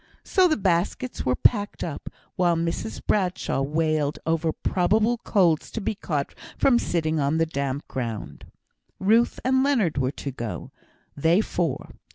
[0.23, 5.93] So the baskets were packed up, while Mrs Bradshaw wailed over probable colds to be
[5.93, 8.45] caught from sitting on the damp ground.
[8.99, 10.71] Ruth and Leonard were to go;
[11.15, 11.91] they four.